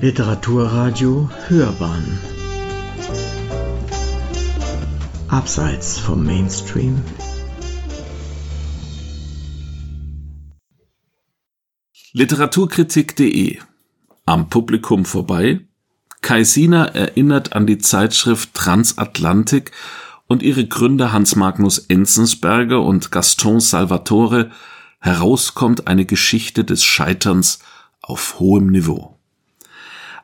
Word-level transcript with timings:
Literaturradio 0.00 1.28
Hörbahn. 1.48 2.20
Abseits 5.26 5.98
vom 5.98 6.24
Mainstream. 6.24 7.02
Literaturkritik.de 12.12 13.58
Am 14.24 14.48
Publikum 14.48 15.04
vorbei. 15.04 15.66
Kaisina 16.20 16.84
erinnert 16.84 17.54
an 17.54 17.66
die 17.66 17.78
Zeitschrift 17.78 18.54
Transatlantik 18.54 19.72
und 20.28 20.44
ihre 20.44 20.64
Gründer 20.64 21.12
Hans 21.12 21.34
Magnus 21.34 21.76
Enzensberger 21.80 22.80
und 22.82 23.10
Gaston 23.10 23.58
Salvatore. 23.58 24.52
Herauskommt 25.00 25.88
eine 25.88 26.06
Geschichte 26.06 26.62
des 26.62 26.84
Scheiterns 26.84 27.58
auf 28.00 28.38
hohem 28.38 28.68
Niveau. 28.68 29.17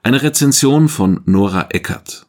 Eine 0.06 0.22
Rezension 0.22 0.90
von 0.90 1.22
Nora 1.24 1.68
Eckert. 1.70 2.26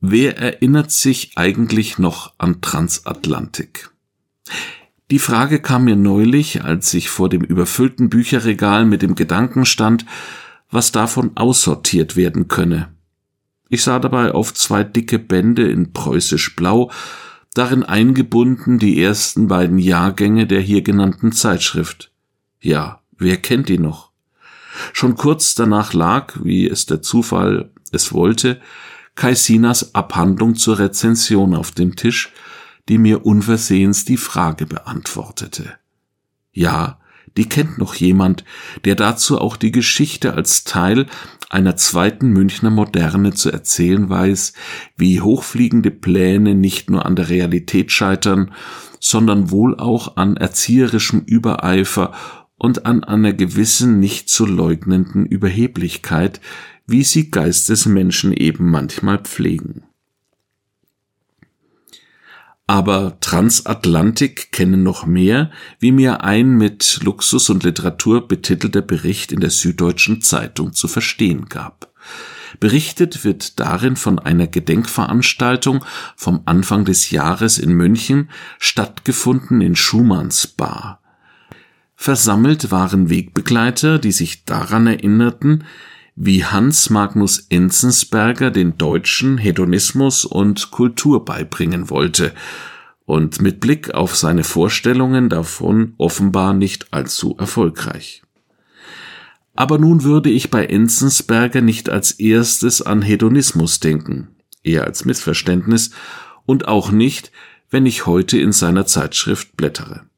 Wer 0.00 0.36
erinnert 0.36 0.90
sich 0.90 1.30
eigentlich 1.36 2.00
noch 2.00 2.34
an 2.38 2.60
Transatlantik? 2.60 3.90
Die 5.12 5.20
Frage 5.20 5.60
kam 5.60 5.84
mir 5.84 5.94
neulich, 5.94 6.64
als 6.64 6.92
ich 6.92 7.08
vor 7.08 7.28
dem 7.28 7.42
überfüllten 7.42 8.10
Bücherregal 8.10 8.84
mit 8.84 9.00
dem 9.02 9.14
Gedanken 9.14 9.64
stand, 9.64 10.04
was 10.72 10.90
davon 10.90 11.36
aussortiert 11.36 12.16
werden 12.16 12.48
könne. 12.48 12.92
Ich 13.68 13.84
sah 13.84 14.00
dabei 14.00 14.32
auf 14.32 14.52
zwei 14.54 14.82
dicke 14.82 15.20
Bände 15.20 15.70
in 15.70 15.92
preußisch 15.92 16.56
Blau, 16.56 16.90
darin 17.54 17.84
eingebunden 17.84 18.80
die 18.80 19.00
ersten 19.00 19.46
beiden 19.46 19.78
Jahrgänge 19.78 20.48
der 20.48 20.60
hier 20.60 20.82
genannten 20.82 21.30
Zeitschrift. 21.30 22.10
Ja, 22.60 23.02
wer 23.18 23.36
kennt 23.36 23.68
die 23.68 23.78
noch? 23.78 24.07
Schon 24.92 25.16
kurz 25.16 25.54
danach 25.54 25.92
lag, 25.92 26.34
wie 26.42 26.68
es 26.68 26.86
der 26.86 27.02
Zufall 27.02 27.70
es 27.92 28.12
wollte, 28.12 28.60
Kaisinas 29.14 29.94
Abhandlung 29.94 30.54
zur 30.54 30.78
Rezension 30.78 31.54
auf 31.54 31.72
dem 31.72 31.96
Tisch, 31.96 32.32
die 32.88 32.98
mir 32.98 33.26
unversehens 33.26 34.04
die 34.04 34.16
Frage 34.16 34.66
beantwortete. 34.66 35.74
Ja, 36.52 36.98
die 37.36 37.48
kennt 37.48 37.78
noch 37.78 37.94
jemand, 37.94 38.44
der 38.84 38.94
dazu 38.94 39.40
auch 39.40 39.56
die 39.56 39.72
Geschichte 39.72 40.34
als 40.34 40.64
Teil 40.64 41.06
einer 41.50 41.76
zweiten 41.76 42.30
Münchner 42.30 42.70
Moderne 42.70 43.32
zu 43.32 43.50
erzählen 43.50 44.08
weiß, 44.08 44.52
wie 44.96 45.20
hochfliegende 45.20 45.90
Pläne 45.90 46.54
nicht 46.54 46.90
nur 46.90 47.06
an 47.06 47.16
der 47.16 47.28
Realität 47.28 47.92
scheitern, 47.92 48.52
sondern 49.00 49.50
wohl 49.50 49.78
auch 49.78 50.16
an 50.16 50.36
erzieherischem 50.36 51.20
Übereifer 51.20 52.12
und 52.58 52.84
an 52.86 53.04
einer 53.04 53.32
gewissen 53.32 53.98
nicht 54.00 54.28
zu 54.28 54.44
leugnenden 54.44 55.24
Überheblichkeit, 55.24 56.40
wie 56.86 57.04
sie 57.04 57.30
Geistesmenschen 57.30 58.32
eben 58.32 58.70
manchmal 58.70 59.18
pflegen. 59.18 59.84
Aber 62.66 63.16
Transatlantik 63.20 64.52
kennen 64.52 64.82
noch 64.82 65.06
mehr, 65.06 65.50
wie 65.78 65.90
mir 65.90 66.22
ein 66.22 66.50
mit 66.50 67.00
Luxus 67.02 67.48
und 67.48 67.64
Literatur 67.64 68.28
betitelter 68.28 68.82
Bericht 68.82 69.32
in 69.32 69.40
der 69.40 69.48
Süddeutschen 69.48 70.20
Zeitung 70.20 70.74
zu 70.74 70.86
verstehen 70.86 71.46
gab. 71.46 71.90
Berichtet 72.60 73.24
wird 73.24 73.58
darin 73.58 73.96
von 73.96 74.18
einer 74.18 74.46
Gedenkveranstaltung 74.46 75.84
vom 76.14 76.42
Anfang 76.44 76.84
des 76.84 77.10
Jahres 77.10 77.56
in 77.56 77.72
München, 77.72 78.30
stattgefunden 78.58 79.62
in 79.62 79.74
Schumanns 79.74 80.46
Bar. 80.46 80.97
Versammelt 82.00 82.70
waren 82.70 83.10
Wegbegleiter, 83.10 83.98
die 83.98 84.12
sich 84.12 84.44
daran 84.44 84.86
erinnerten, 84.86 85.64
wie 86.14 86.44
Hans 86.44 86.90
Magnus 86.90 87.46
Enzensberger 87.50 88.52
den 88.52 88.78
Deutschen 88.78 89.36
Hedonismus 89.36 90.24
und 90.24 90.70
Kultur 90.70 91.24
beibringen 91.24 91.90
wollte 91.90 92.32
und 93.04 93.42
mit 93.42 93.58
Blick 93.58 93.94
auf 93.94 94.14
seine 94.14 94.44
Vorstellungen 94.44 95.28
davon 95.28 95.94
offenbar 95.98 96.54
nicht 96.54 96.86
allzu 96.92 97.34
erfolgreich. 97.36 98.22
Aber 99.56 99.76
nun 99.78 100.04
würde 100.04 100.30
ich 100.30 100.52
bei 100.52 100.66
Enzensberger 100.66 101.62
nicht 101.62 101.90
als 101.90 102.12
erstes 102.12 102.80
an 102.80 103.02
Hedonismus 103.02 103.80
denken, 103.80 104.36
eher 104.62 104.84
als 104.84 105.04
Missverständnis 105.04 105.90
und 106.46 106.68
auch 106.68 106.92
nicht, 106.92 107.32
wenn 107.70 107.86
ich 107.86 108.06
heute 108.06 108.38
in 108.38 108.52
seiner 108.52 108.86
Zeitschrift 108.86 109.56
blättere. 109.56 110.08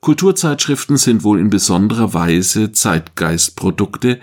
Kulturzeitschriften 0.00 0.96
sind 0.96 1.24
wohl 1.24 1.40
in 1.40 1.50
besonderer 1.50 2.14
Weise 2.14 2.72
Zeitgeistprodukte, 2.72 4.20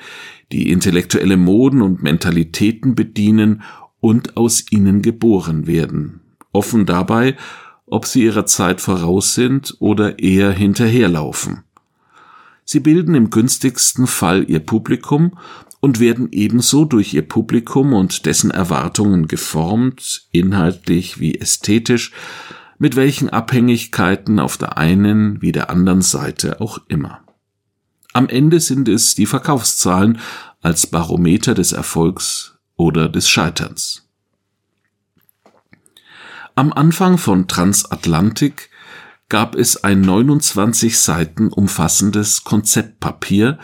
die 0.51 0.72
intellektuelle 0.72 1.38
Moden 1.38 1.81
und 1.81 2.03
Mentalitäten 2.03 2.95
bedienen 2.95 3.63
und 4.00 4.38
aus 4.38 4.66
ihnen 4.72 5.01
geboren 5.01 5.66
werden, 5.67 6.22
offen 6.51 6.85
dabei, 6.85 7.35
ob 7.85 8.06
sie 8.06 8.23
ihrer 8.23 8.45
Zeit 8.45 8.81
voraus 8.81 9.34
sind 9.34 9.75
oder 9.79 10.19
eher 10.19 10.51
hinterherlaufen. 10.51 11.63
Sie 12.66 12.79
bilden 12.79 13.16
im 13.16 13.29
günstigsten 13.29 14.07
Fall 14.07 14.50
ihr 14.50 14.59
Publikum 14.59 15.38
und 15.79 16.00
werden 16.00 16.29
ebenso 16.31 16.85
durch 16.85 17.13
ihr 17.13 17.28
Publikum 17.28 17.94
und 17.94 18.25
dessen 18.25 18.51
Erwartungen 18.51 19.28
geformt, 19.28 20.28
inhaltlich 20.31 21.19
wie 21.19 21.35
ästhetisch, 21.35 22.13
mit 22.83 22.97
welchen 22.97 23.29
Abhängigkeiten 23.29 24.41
auf 24.41 24.57
der 24.57 24.77
einen 24.77 25.41
wie 25.41 25.53
der 25.53 25.69
anderen 25.69 26.01
Seite 26.01 26.59
auch 26.59 26.79
immer. 26.89 27.21
Am 28.11 28.27
Ende 28.27 28.59
sind 28.59 28.89
es 28.89 29.16
die 29.16 29.25
Verkaufszahlen 29.25 30.19
als 30.61 30.88
Barometer 30.88 31.53
des 31.53 31.72
Erfolgs 31.72 32.55
oder 32.75 33.07
des 33.07 33.29
Scheiterns. 33.29 34.09
Am 36.55 36.73
Anfang 36.73 37.17
von 37.17 37.47
Transatlantik 37.47 38.69
gab 39.29 39.55
es 39.55 39.85
ein 39.85 40.01
29 40.01 40.99
Seiten 40.99 41.53
umfassendes 41.53 42.43
Konzeptpapier, 42.43 43.59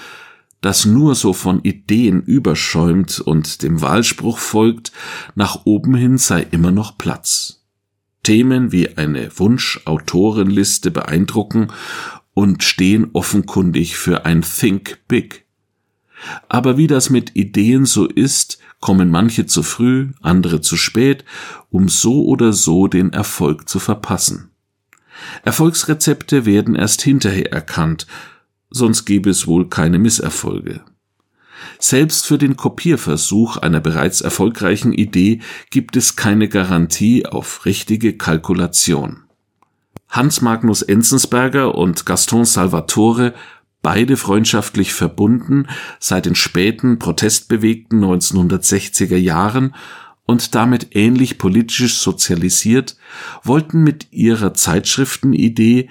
das 0.62 0.86
nur 0.86 1.14
so 1.14 1.34
von 1.34 1.62
Ideen 1.64 2.22
überschäumt 2.22 3.20
und 3.20 3.64
dem 3.64 3.82
Wahlspruch 3.82 4.38
folgt, 4.38 4.94
nach 5.36 5.66
oben 5.66 5.96
hin 5.96 6.18
sei 6.18 6.48
immer 6.52 6.72
noch 6.72 6.98
Platz. 6.98 7.59
Themen 8.24 8.72
wie 8.72 8.98
eine 8.98 9.32
Wunschautorenliste 9.38 10.92
beeindrucken 10.92 11.72
und 12.34 12.64
stehen 12.64 13.10
offenkundig 13.14 13.98
für 13.98 14.26
ein 14.26 14.42
Think 14.42 15.00
Big. 15.08 15.46
Aber 16.48 16.78
wie 16.78 16.88
das 16.88 17.10
mit 17.10 17.36
Ideen 17.36 17.86
so 17.86 18.06
ist, 18.06 18.60
kommen 18.80 19.10
manche 19.10 19.46
zu 19.46 19.64
früh, 19.64 20.10
andere 20.22 20.62
zu 20.62 20.78
spät, 20.78 21.26
um 21.70 21.90
so 21.90 22.26
oder 22.26 22.54
so 22.54 22.88
den 22.88 23.14
Erfolg 23.14 23.68
zu 23.68 23.80
verpassen. 23.80 24.52
Erfolgsrezepte 25.44 26.46
werden 26.46 26.76
erst 26.76 27.02
hinterher 27.02 27.52
erkannt, 27.52 28.08
sonst 28.70 29.06
gäbe 29.06 29.30
es 29.30 29.48
wohl 29.48 29.68
keine 29.68 30.00
Misserfolge. 30.00 30.82
Selbst 31.80 32.26
für 32.26 32.38
den 32.38 32.56
Kopierversuch 32.58 33.58
einer 33.58 33.80
bereits 33.80 34.22
erfolgreichen 34.22 34.94
Idee 34.94 35.40
gibt 35.70 35.96
es 35.96 36.16
keine 36.16 36.50
Garantie 36.50 37.26
auf 37.26 37.66
richtige 37.66 38.18
Kalkulation. 38.18 39.24
Hans 40.10 40.42
Magnus 40.42 40.82
Enzensberger 40.82 41.76
und 41.76 42.06
Gaston 42.06 42.44
Salvatore, 42.46 43.34
beide 43.82 44.18
freundschaftlich 44.18 44.94
verbunden 44.94 45.68
seit 46.00 46.26
den 46.26 46.36
späten 46.36 47.00
protestbewegten 47.00 48.04
1960er 48.04 49.18
Jahren 49.18 49.76
und 50.26 50.54
damit 50.56 50.96
ähnlich 50.96 51.38
politisch 51.38 51.98
sozialisiert, 51.98 52.98
wollten 53.44 53.84
mit 53.84 54.12
ihrer 54.12 54.54
Zeitschriftenidee 54.54 55.90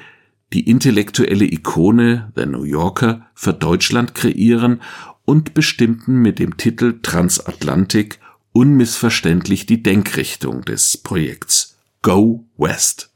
die 0.53 0.69
intellektuelle 0.69 1.45
Ikone 1.45 2.33
The 2.35 2.47
New 2.47 2.65
Yorker 2.65 3.27
für 3.35 3.53
Deutschland 3.53 4.15
kreieren 4.15 4.81
und 5.25 5.55
bestimmten 5.55 6.23
mit 6.23 6.39
dem 6.39 6.56
Titel 6.56 7.00
Transatlantik 7.03 8.19
unmissverständlich 8.53 9.67
die 9.67 9.83
Denkrichtung 9.83 10.65
des 10.65 10.97
Projekts 10.97 11.77
Go 12.03 12.45
West. 12.56 13.11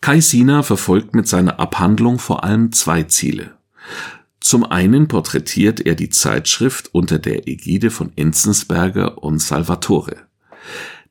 Kai 0.00 0.20
Sina 0.20 0.62
verfolgt 0.62 1.14
mit 1.14 1.28
seiner 1.28 1.58
Abhandlung 1.60 2.18
vor 2.18 2.44
allem 2.44 2.72
zwei 2.72 3.04
Ziele. 3.04 3.56
Zum 4.40 4.64
einen 4.64 5.08
porträtiert 5.08 5.80
er 5.80 5.94
die 5.94 6.10
Zeitschrift 6.10 6.90
unter 6.92 7.18
der 7.18 7.48
Ägide 7.48 7.90
von 7.90 8.12
Enzensberger 8.16 9.22
und 9.22 9.40
Salvatore. 9.40 10.16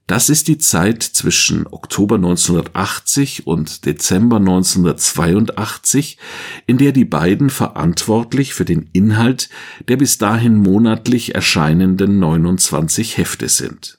Das 0.07 0.29
ist 0.29 0.47
die 0.47 0.59
Zeit 0.59 1.01
zwischen 1.01 1.65
Oktober 1.65 2.15
1980 2.15 3.47
und 3.47 3.87
Dezember 3.87 4.37
1982, 4.37 6.19
in 6.67 6.77
der 6.77 6.91
die 6.91 7.05
beiden 7.05 7.49
verantwortlich 7.49 8.53
für 8.53 8.65
den 8.65 8.87
Inhalt 8.93 9.49
der 9.87 9.97
bis 9.97 10.19
dahin 10.19 10.57
monatlich 10.57 11.33
erscheinenden 11.33 12.19
29 12.19 13.17
Hefte 13.17 13.49
sind. 13.49 13.97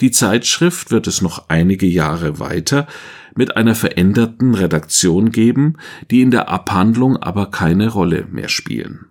Die 0.00 0.10
Zeitschrift 0.10 0.90
wird 0.90 1.06
es 1.06 1.22
noch 1.22 1.48
einige 1.48 1.86
Jahre 1.86 2.40
weiter 2.40 2.88
mit 3.36 3.56
einer 3.56 3.76
veränderten 3.76 4.54
Redaktion 4.54 5.30
geben, 5.30 5.76
die 6.10 6.20
in 6.20 6.32
der 6.32 6.48
Abhandlung 6.48 7.16
aber 7.16 7.50
keine 7.50 7.88
Rolle 7.88 8.26
mehr 8.30 8.48
spielen. 8.48 9.06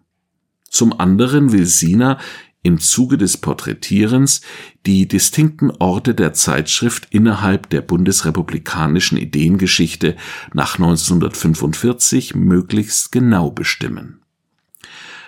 Zum 0.69 0.98
anderen 1.00 1.52
will 1.52 1.66
Sina 1.66 2.19
im 2.63 2.80
Zuge 2.80 3.18
des 3.18 3.38
Porträtierens 3.38 4.42
die 4.86 5.08
distinkten 5.08 5.72
Orte 5.80 6.13
der 6.13 6.34
Zeitschrift 6.34 7.08
innerhalb 7.10 7.69
der 7.69 7.81
bundesrepublikanischen 7.81 9.18
Ideengeschichte 9.18 10.16
nach 10.54 10.75
1945 10.75 12.36
möglichst 12.36 13.12
genau 13.12 13.50
bestimmen. 13.52 14.22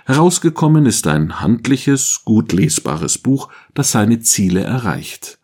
Herausgekommen 0.06 0.86
ist 0.86 1.08
ein 1.08 1.40
handliches, 1.40 2.22
gut 2.26 2.52
lesbares 2.52 3.18
Buch, 3.18 3.50
das 3.74 3.92
seine 3.92 4.20
Ziele 4.20 4.62
erreicht. 4.62 5.40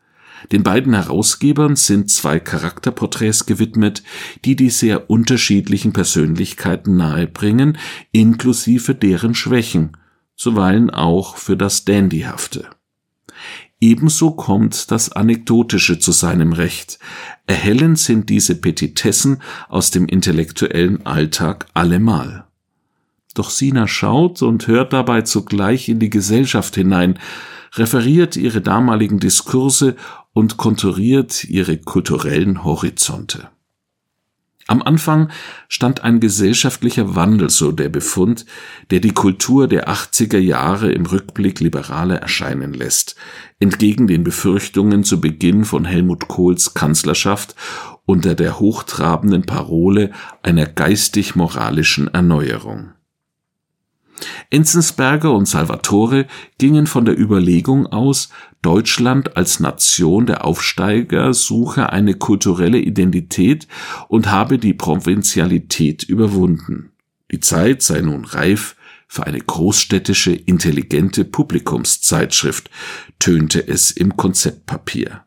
Den 0.51 0.63
beiden 0.63 0.93
Herausgebern 0.93 1.75
sind 1.75 2.09
zwei 2.11 2.39
Charakterporträts 2.39 3.45
gewidmet, 3.45 4.03
die 4.45 4.55
die 4.55 4.69
sehr 4.69 5.09
unterschiedlichen 5.09 5.93
Persönlichkeiten 5.93 6.97
nahebringen, 6.97 7.77
inklusive 8.11 8.95
deren 8.95 9.35
Schwächen, 9.35 9.97
zuweilen 10.39 10.89
auch 10.89 11.35
für 11.35 11.57
das 11.57 11.83
Dandyhafte. 11.83 12.69
Ebenso 13.81 14.31
kommt 14.31 14.89
das 14.89 15.11
Anekdotische 15.11 15.99
zu 15.99 16.13
seinem 16.13 16.53
Recht. 16.53 16.97
Erhellend 17.45 17.99
sind 17.99 18.29
diese 18.29 18.55
Petitessen 18.55 19.41
aus 19.67 19.91
dem 19.91 20.05
intellektuellen 20.05 21.05
Alltag 21.05 21.65
allemal. 21.73 22.45
Doch 23.35 23.49
Sina 23.49 23.87
schaut 23.87 24.41
und 24.41 24.67
hört 24.67 24.93
dabei 24.93 25.21
zugleich 25.23 25.89
in 25.89 25.99
die 25.99 26.09
Gesellschaft 26.09 26.75
hinein, 26.75 27.19
referiert 27.73 28.37
ihre 28.37 28.61
damaligen 28.61 29.19
Diskurse 29.19 29.97
und 30.31 30.55
konturiert 30.55 31.43
ihre 31.43 31.77
kulturellen 31.77 32.63
Horizonte. 32.63 33.49
Am 34.69 34.83
Anfang 34.83 35.31
stand 35.67 36.03
ein 36.03 36.19
gesellschaftlicher 36.19 37.15
Wandel, 37.15 37.49
so 37.49 37.71
der 37.71 37.89
Befund, 37.89 38.45
der 38.91 38.99
die 38.99 39.13
Kultur 39.13 39.67
der 39.67 39.89
80er 39.89 40.37
Jahre 40.37 40.91
im 40.91 41.07
Rückblick 41.07 41.59
liberaler 41.59 42.17
erscheinen 42.17 42.75
lässt, 42.75 43.15
entgegen 43.59 44.05
den 44.05 44.23
Befürchtungen 44.23 45.03
zu 45.03 45.19
Beginn 45.19 45.65
von 45.65 45.85
Helmut 45.85 46.27
Kohls 46.27 46.75
Kanzlerschaft 46.75 47.55
unter 48.05 48.35
der 48.35 48.59
hochtrabenden 48.59 49.41
Parole 49.41 50.11
einer 50.43 50.67
geistig-moralischen 50.67 52.07
Erneuerung. 52.07 52.91
Enzensberger 54.49 55.31
und 55.31 55.47
Salvatore 55.47 56.27
gingen 56.57 56.87
von 56.87 57.05
der 57.05 57.17
Überlegung 57.17 57.87
aus, 57.87 58.29
Deutschland 58.61 59.37
als 59.37 59.59
Nation 59.59 60.25
der 60.25 60.43
Aufsteiger 60.45 61.33
suche 61.33 61.91
eine 61.91 62.15
kulturelle 62.15 62.79
Identität 62.79 63.67
und 64.09 64.29
habe 64.31 64.57
die 64.57 64.73
Provinzialität 64.73 66.03
überwunden. 66.03 66.91
Die 67.31 67.39
Zeit 67.39 67.81
sei 67.81 68.01
nun 68.01 68.25
reif 68.25 68.75
für 69.07 69.25
eine 69.25 69.39
großstädtische, 69.39 70.33
intelligente 70.33 71.25
Publikumszeitschrift, 71.25 72.69
tönte 73.17 73.65
es 73.67 73.91
im 73.91 74.17
Konzeptpapier. 74.17 75.23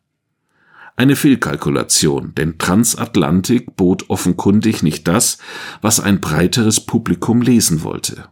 Eine 0.94 1.16
Fehlkalkulation, 1.16 2.34
denn 2.34 2.58
Transatlantik 2.58 3.76
bot 3.76 4.10
offenkundig 4.10 4.82
nicht 4.82 5.08
das, 5.08 5.38
was 5.80 6.00
ein 6.00 6.20
breiteres 6.20 6.84
Publikum 6.84 7.40
lesen 7.40 7.82
wollte. 7.82 8.28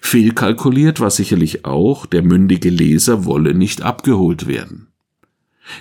Fehlkalkuliert 0.00 1.00
war 1.00 1.10
sicherlich 1.10 1.64
auch, 1.64 2.06
der 2.06 2.22
mündige 2.22 2.70
Leser 2.70 3.24
wolle 3.24 3.54
nicht 3.54 3.82
abgeholt 3.82 4.46
werden. 4.46 4.88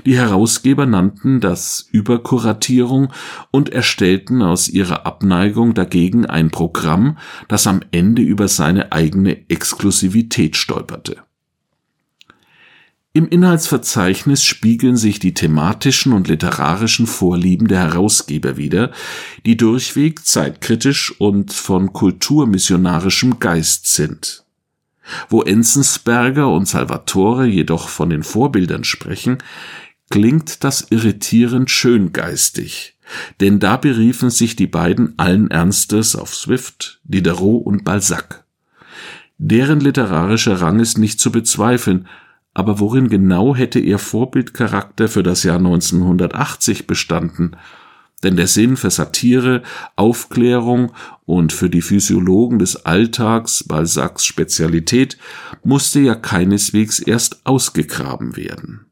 Die 0.06 0.18
Herausgeber 0.18 0.86
nannten 0.86 1.40
das 1.40 1.88
Überkuratierung 1.92 3.14
und 3.52 3.70
erstellten 3.70 4.42
aus 4.42 4.68
ihrer 4.68 5.06
Abneigung 5.06 5.74
dagegen 5.74 6.26
ein 6.26 6.52
Programm, 6.52 7.18
das 7.48 7.68
am 7.68 7.82
Ende 7.92 8.22
über 8.22 8.48
seine 8.48 8.92
eigene 8.92 9.50
Exklusivität 9.50 10.58
stolperte. 10.58 11.27
Im 13.18 13.28
Inhaltsverzeichnis 13.28 14.44
spiegeln 14.44 14.96
sich 14.96 15.18
die 15.18 15.34
thematischen 15.34 16.14
und 16.14 16.28
literarischen 16.28 17.08
Vorlieben 17.08 17.68
der 17.68 17.80
Herausgeber 17.80 18.58
wider, 18.58 18.92
die 19.44 19.58
durchweg 19.58 20.24
zeitkritisch 20.24 21.19
und 21.19 21.52
von 21.52 21.94
kulturmissionarischem 21.94 23.40
Geist 23.40 23.92
sind. 23.92 24.44
Wo 25.30 25.42
Enzensberger 25.42 26.48
und 26.48 26.68
Salvatore 26.68 27.48
jedoch 27.48 27.90
von 27.90 28.12
den 28.12 28.22
Vorbildern 28.22 28.84
sprechen, 28.84 29.40
klingt 30.12 30.64
das 30.64 30.86
irritierend 30.92 31.72
schöngeistig, 31.72 32.98
denn 33.40 33.58
da 33.58 33.78
beriefen 33.78 34.30
sich 34.30 34.56
die 34.56 34.68
beiden 34.68 35.18
allen 35.18 35.50
Ernstes 35.50 36.16
auf 36.16 36.36
Swift, 36.36 37.02
Diderot 37.04 37.66
und 37.66 37.84
Balzac. 37.84 38.44
Deren 39.40 39.80
literarischer 39.80 40.62
Rang 40.62 40.80
ist 40.80 41.00
nicht 41.00 41.19
zu 41.19 41.31
bezweifeln, 41.31 42.08
aber 42.57 42.80
worin 42.80 43.07
genau 43.07 43.56
hätte 43.56 43.77
ihr 43.77 44.00
Vorbildcharakter 44.00 45.09
für 45.09 45.21
das 45.21 45.44
Jahr 45.44 45.57
1980 45.57 46.88
bestanden? 46.88 47.56
Denn 48.24 48.36
der 48.36 48.48
Sinn 48.48 48.77
für 48.77 48.89
Satire, 48.89 49.62
Aufklärung 49.95 50.92
und 51.27 51.54
für 51.54 51.69
die 51.69 51.83
Physiologen 51.83 52.57
des 52.57 52.83
Alltags, 52.83 53.63
Balzacs 53.63 54.25
Spezialität, 54.25 55.19
musste 55.63 56.00
ja 56.00 56.15
keineswegs 56.15 56.98
erst 56.98 57.45
ausgegraben 57.45 58.36
werden. 58.38 58.88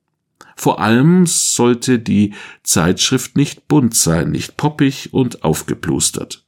Vor 0.56 0.80
allem 0.80 1.26
sollte 1.26 1.98
die 1.98 2.36
Zeitschrift 2.62 3.36
nicht 3.36 3.68
bunt 3.68 3.96
sein, 3.96 4.30
nicht 4.30 4.58
poppig 4.58 5.12
und 5.12 5.44
aufgeplustert. 5.44 6.45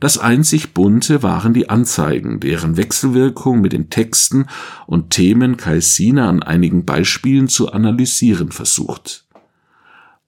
Das 0.00 0.18
einzig 0.18 0.74
Bunte 0.74 1.22
waren 1.22 1.54
die 1.54 1.70
Anzeigen, 1.70 2.40
deren 2.40 2.76
Wechselwirkung 2.76 3.60
mit 3.60 3.72
den 3.72 3.90
Texten 3.90 4.46
und 4.86 5.10
Themen 5.10 5.56
Kaisina 5.56 6.28
an 6.28 6.42
einigen 6.42 6.84
Beispielen 6.84 7.48
zu 7.48 7.72
analysieren 7.72 8.50
versucht. 8.50 9.26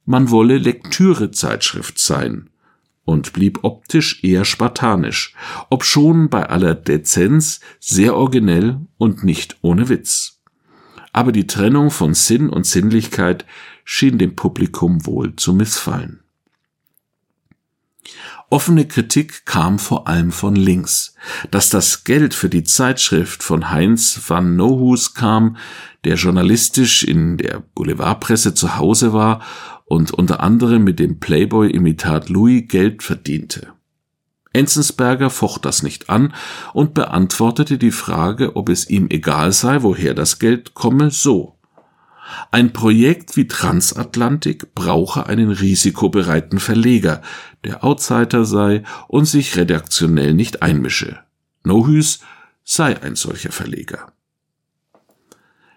Man 0.04 0.30
wolle 0.30 0.58
Lektürezeitschrift 0.58 1.98
sein 1.98 2.50
und 3.04 3.32
blieb 3.32 3.60
optisch 3.62 4.22
eher 4.22 4.44
spartanisch, 4.44 5.34
obschon 5.68 6.28
bei 6.28 6.48
aller 6.48 6.74
Dezenz 6.74 7.60
sehr 7.80 8.14
originell 8.14 8.80
und 8.98 9.24
nicht 9.24 9.56
ohne 9.62 9.88
Witz. 9.88 10.42
Aber 11.12 11.32
die 11.32 11.46
Trennung 11.46 11.90
von 11.90 12.14
Sinn 12.14 12.50
und 12.50 12.66
Sinnlichkeit 12.66 13.46
schien 13.84 14.18
dem 14.18 14.36
Publikum 14.36 15.06
wohl 15.06 15.34
zu 15.34 15.54
missfallen. 15.54 16.20
Offene 18.49 18.87
Kritik 18.87 19.45
kam 19.45 19.78
vor 19.78 20.07
allem 20.07 20.30
von 20.30 20.54
links. 20.54 21.14
Dass 21.50 21.69
das 21.69 22.04
Geld 22.04 22.35
für 22.35 22.49
die 22.49 22.64
Zeitschrift 22.64 23.42
von 23.42 23.71
Heinz 23.71 24.21
van 24.26 24.57
Nohus 24.57 25.14
kam, 25.14 25.57
der 26.04 26.14
journalistisch 26.14 27.02
in 27.02 27.37
der 27.38 27.61
Boulevardpresse 27.75 28.54
zu 28.54 28.76
Hause 28.76 29.12
war 29.12 29.42
und 29.85 30.12
unter 30.12 30.40
anderem 30.40 30.85
mit 30.85 30.99
dem 30.99 31.19
Playboy-Imitat 31.19 32.28
Louis 32.28 32.64
Geld 32.69 33.02
verdiente. 33.02 33.73
Enzensberger 34.52 35.28
focht 35.28 35.64
das 35.66 35.83
nicht 35.83 36.09
an 36.09 36.33
und 36.73 36.95
beantwortete 36.95 37.76
die 37.76 37.90
Frage, 37.90 38.57
ob 38.57 38.71
es 38.71 38.88
ihm 38.88 39.09
egal 39.11 39.52
sei, 39.52 39.83
woher 39.83 40.14
das 40.14 40.38
Geld 40.38 40.73
komme, 40.73 41.11
so. 41.11 41.55
Ein 42.50 42.73
Projekt 42.73 43.37
wie 43.37 43.49
Transatlantik 43.49 44.75
brauche 44.75 45.26
einen 45.26 45.50
risikobereiten 45.50 46.59
Verleger, 46.59 47.23
der 47.64 47.85
Outsider 47.85 48.45
sei 48.45 48.83
und 49.09 49.26
sich 49.26 49.56
redaktionell 49.56 50.35
nicht 50.35 50.62
einmische. 50.62 51.21
Nohüs 51.64 52.21
sei 52.64 53.00
ein 53.02 53.16
solcher 53.16 53.52
Verleger. 53.52 54.12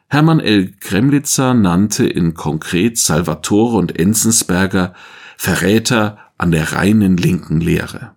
Hermann 0.07 0.39
L. 0.39 0.71
Kremlitzer 0.79 1.53
nannte 1.53 2.07
in 2.07 2.33
konkret 2.33 2.97
Salvatore 2.97 3.77
und 3.77 3.97
Enzensberger 3.99 4.95
Verräter 5.37 6.17
an 6.37 6.51
der 6.51 6.73
reinen 6.73 7.15
linken 7.15 7.61
Lehre. 7.61 8.15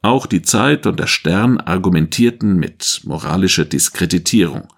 Auch 0.00 0.26
die 0.26 0.42
Zeit 0.42 0.86
und 0.86 0.98
der 0.98 1.06
Stern 1.06 1.60
argumentierten 1.60 2.56
mit 2.56 3.02
moralischer 3.04 3.64
Diskreditierung. 3.64 4.68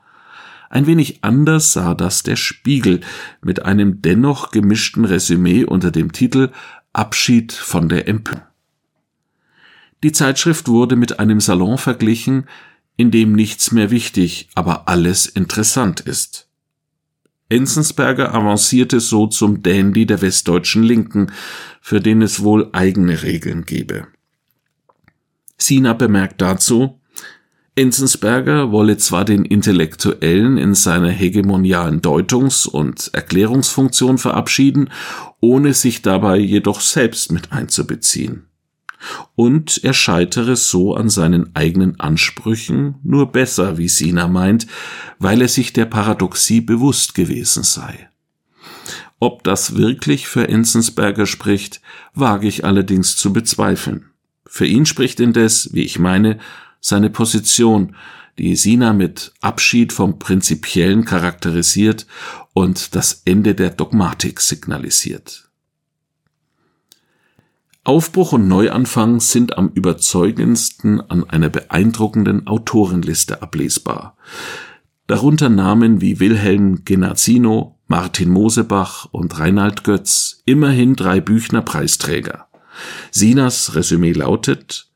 Ein 0.68 0.86
wenig 0.86 1.18
anders 1.22 1.72
sah 1.72 1.94
das 1.94 2.22
der 2.22 2.36
Spiegel 2.36 3.00
mit 3.42 3.64
einem 3.64 4.02
dennoch 4.02 4.50
gemischten 4.50 5.04
Resümee 5.04 5.64
unter 5.64 5.90
dem 5.90 6.12
Titel 6.12 6.50
Abschied 6.92 7.52
von 7.52 7.88
der 7.88 8.08
Empörung. 8.08 8.42
Die 10.02 10.12
Zeitschrift 10.12 10.68
wurde 10.68 10.96
mit 10.96 11.18
einem 11.18 11.40
Salon 11.40 11.78
verglichen, 11.78 12.48
in 12.96 13.10
dem 13.10 13.32
nichts 13.32 13.72
mehr 13.72 13.90
wichtig, 13.90 14.48
aber 14.54 14.88
alles 14.88 15.26
interessant 15.26 16.00
ist. 16.00 16.48
Enzensberger 17.48 18.34
avancierte 18.34 19.00
so 19.00 19.26
zum 19.26 19.62
Dandy 19.62 20.06
der 20.06 20.20
westdeutschen 20.20 20.82
Linken, 20.82 21.30
für 21.80 22.00
den 22.00 22.22
es 22.22 22.42
wohl 22.42 22.70
eigene 22.72 23.22
Regeln 23.22 23.64
gebe. 23.64 24.08
Sina 25.56 25.92
bemerkt 25.92 26.40
dazu, 26.40 27.00
Enzensberger 27.78 28.72
wolle 28.72 28.96
zwar 28.96 29.26
den 29.26 29.44
Intellektuellen 29.44 30.56
in 30.56 30.74
seiner 30.74 31.10
hegemonialen 31.10 32.00
Deutungs- 32.00 32.66
und 32.66 33.10
Erklärungsfunktion 33.12 34.16
verabschieden, 34.16 34.88
ohne 35.40 35.74
sich 35.74 36.00
dabei 36.00 36.38
jedoch 36.38 36.80
selbst 36.80 37.30
mit 37.30 37.52
einzubeziehen. 37.52 38.46
Und 39.34 39.84
er 39.84 39.92
scheitere 39.92 40.56
so 40.56 40.94
an 40.94 41.10
seinen 41.10 41.54
eigenen 41.54 42.00
Ansprüchen 42.00 42.94
nur 43.02 43.30
besser, 43.30 43.76
wie 43.76 43.90
Sina 43.90 44.26
meint, 44.26 44.66
weil 45.18 45.42
er 45.42 45.48
sich 45.48 45.74
der 45.74 45.84
Paradoxie 45.84 46.62
bewusst 46.62 47.14
gewesen 47.14 47.62
sei. 47.62 48.08
Ob 49.18 49.44
das 49.44 49.76
wirklich 49.76 50.28
für 50.28 50.48
Enzensberger 50.48 51.26
spricht, 51.26 51.82
wage 52.14 52.48
ich 52.48 52.64
allerdings 52.64 53.16
zu 53.16 53.34
bezweifeln. 53.34 54.06
Für 54.46 54.66
ihn 54.66 54.86
spricht 54.86 55.20
indes, 55.20 55.74
wie 55.74 55.82
ich 55.82 55.98
meine, 55.98 56.38
seine 56.86 57.10
Position, 57.10 57.96
die 58.38 58.54
Sina 58.54 58.92
mit 58.92 59.32
Abschied 59.40 59.92
vom 59.92 60.20
Prinzipiellen 60.20 61.04
charakterisiert 61.04 62.06
und 62.52 62.94
das 62.94 63.22
Ende 63.24 63.56
der 63.56 63.70
Dogmatik 63.70 64.40
signalisiert. 64.40 65.50
Aufbruch 67.82 68.32
und 68.32 68.46
Neuanfang 68.46 69.18
sind 69.18 69.58
am 69.58 69.70
überzeugendsten 69.74 71.00
an 71.00 71.28
einer 71.28 71.48
beeindruckenden 71.48 72.46
Autorenliste 72.46 73.42
ablesbar. 73.42 74.16
Darunter 75.08 75.48
Namen 75.48 76.00
wie 76.00 76.20
Wilhelm 76.20 76.84
Genazzino, 76.84 77.78
Martin 77.88 78.30
Mosebach 78.30 79.06
und 79.12 79.38
Reinhard 79.38 79.82
Götz, 79.82 80.42
immerhin 80.44 80.94
drei 80.94 81.20
Büchner 81.20 81.62
Preisträger. 81.62 82.46
Sinas 83.10 83.74
Resümee 83.74 84.12
lautet, 84.12 84.88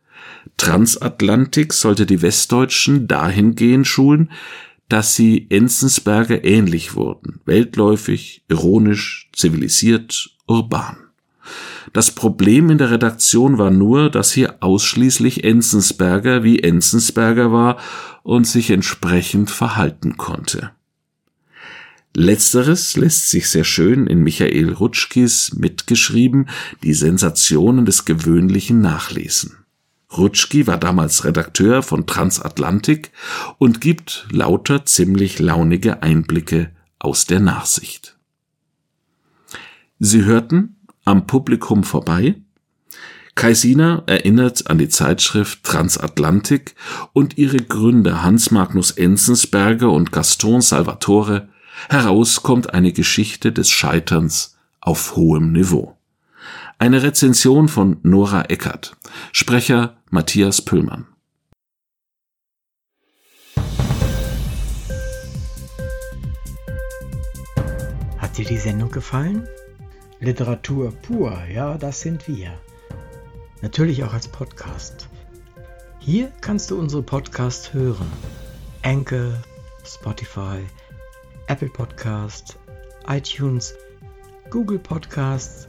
Transatlantik 0.57 1.73
sollte 1.73 2.07
die 2.07 2.23
Westdeutschen 2.23 3.09
dahingehend 3.09 3.87
schulen, 3.87 4.31
dass 4.89 5.15
sie 5.15 5.47
Enzensberger 5.51 6.45
ähnlich 6.45 6.95
wurden, 6.95 7.41
weltläufig, 7.45 8.43
ironisch, 8.49 9.31
zivilisiert, 9.33 10.31
urban. 10.47 10.97
Das 11.93 12.11
Problem 12.11 12.71
in 12.71 12.79
der 12.79 12.91
Redaktion 12.91 13.59
war 13.59 13.71
nur, 13.71 14.11
dass 14.11 14.33
hier 14.33 14.57
ausschließlich 14.61 15.45
Enzensberger 15.45 16.45
wie 16.45 16.61
Enzensberger 16.61 17.53
war 17.53 17.79
und 18.23 18.47
sich 18.47 18.71
entsprechend 18.71 19.51
verhalten 19.51 20.17
konnte. 20.17 20.73
Letzteres 22.15 22.97
lässt 22.97 23.29
sich 23.29 23.49
sehr 23.49 23.65
schön 23.65 24.07
in 24.09 24.23
Michael 24.23 24.73
Rutschkis 24.73 25.55
mitgeschrieben 25.55 26.49
Die 26.83 26.95
Sensationen 26.95 27.87
des 27.87 28.05
Gewöhnlichen 28.05 28.81
nachlesen. 28.81 29.60
Rutschki 30.17 30.67
war 30.67 30.79
damals 30.79 31.25
Redakteur 31.25 31.83
von 31.83 32.07
Transatlantik 32.07 33.13
und 33.59 33.81
gibt 33.81 34.27
lauter 34.31 34.85
ziemlich 34.85 35.39
launige 35.39 36.03
Einblicke 36.03 36.71
aus 36.99 37.27
der 37.27 37.41
Nachsicht. 37.41 38.17
Sie 39.99 40.25
hörten 40.25 40.77
am 41.05 41.27
Publikum 41.27 41.85
vorbei. 41.85 42.37
Kaisina 43.35 44.03
erinnert 44.07 44.69
an 44.69 44.79
die 44.79 44.89
Zeitschrift 44.89 45.63
Transatlantik 45.63 46.75
und 47.13 47.39
ihre 47.39 47.59
Gründer 47.59 48.23
Hans 48.23 48.51
Magnus 48.51 48.91
Enzensberger 48.91 49.91
und 49.91 50.13
Gaston 50.13 50.61
Salvatore. 50.61 51.49
Heraus 51.89 52.43
kommt 52.43 52.75
eine 52.75 52.93
Geschichte 52.93 53.53
des 53.53 53.71
Scheiterns 53.71 54.59
auf 54.81 55.17
hohem 55.17 55.53
Niveau. 55.53 55.97
Eine 56.81 57.03
Rezension 57.03 57.69
von 57.69 57.99
Nora 58.05 58.45
Eckert. 58.49 58.97
Sprecher 59.33 59.99
Matthias 60.09 60.63
Püllmann. 60.63 61.07
Hat 68.17 68.39
dir 68.39 68.47
die 68.47 68.57
Sendung 68.57 68.91
gefallen? 68.91 69.47
Literatur 70.21 70.93
pur, 70.93 71.39
ja, 71.53 71.77
das 71.77 72.01
sind 72.01 72.27
wir. 72.27 72.59
Natürlich 73.61 74.03
auch 74.03 74.15
als 74.15 74.29
Podcast. 74.29 75.11
Hier 75.99 76.33
kannst 76.41 76.71
du 76.71 76.79
unsere 76.79 77.03
Podcasts 77.03 77.75
hören. 77.75 78.11
Anchor, 78.81 79.35
Spotify, 79.85 80.65
Apple 81.47 81.69
Podcast, 81.69 82.59
iTunes, 83.07 83.75
Google 84.49 84.79
Podcasts, 84.79 85.69